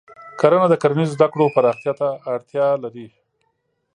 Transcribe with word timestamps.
کرنه 0.39 0.65
د 0.69 0.73
کرنیزو 0.81 1.13
زده 1.17 1.27
کړو 1.33 1.53
پراختیا 1.55 1.93
ته 1.99 2.07
اړتیا 2.33 2.67
لري. 2.83 3.07